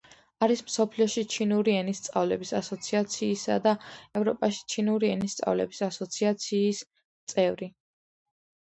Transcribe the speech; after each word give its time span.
არის 0.43 0.61
მსოფლიოში 0.69 1.23
ჩინური 1.33 1.75
ენის 1.81 2.01
სწავლების 2.05 2.55
ასოციაციისა 2.61 3.59
და 3.67 3.75
ევროპაში 4.23 4.67
ჩინური 4.75 5.13
ენის 5.19 5.39
სწავლების 5.39 5.87
ასოციაციის 5.91 6.83
წევრი. 7.35 7.71